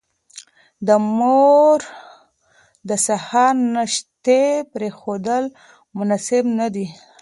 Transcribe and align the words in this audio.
د 0.87 0.89
مور 1.17 1.79
د 2.89 2.91
سهار 3.07 3.55
ناشتې 3.75 4.43
پرېښودل 4.73 5.43
مناسب 5.97 6.43
نه 6.59 6.67
دي. 6.75 6.87